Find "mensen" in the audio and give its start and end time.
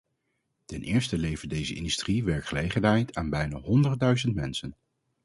4.35-4.75